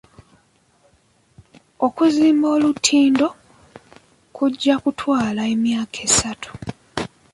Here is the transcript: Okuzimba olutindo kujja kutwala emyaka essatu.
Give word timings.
Okuzimba 1.85 2.47
olutindo 2.55 3.27
kujja 4.35 4.75
kutwala 4.83 5.41
emyaka 5.53 5.97
essatu. 6.07 6.49